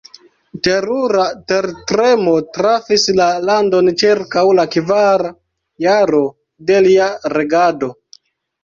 Terura 0.67 1.25
tertremo 1.51 2.33
trafis 2.57 3.05
la 3.21 3.29
landon 3.51 3.93
ĉirkaŭ 4.03 4.45
la 4.61 4.67
kvara 4.79 5.37
jaro 5.89 6.27
de 6.73 6.85
lia 6.91 7.17
regado. 7.41 7.95